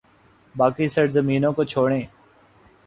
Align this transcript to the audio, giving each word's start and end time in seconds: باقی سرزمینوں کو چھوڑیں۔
باقی 0.55 0.87
سرزمینوں 0.87 1.53
کو 1.53 1.63
چھوڑیں۔ 1.63 2.05